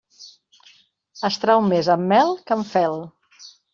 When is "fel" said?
2.71-2.99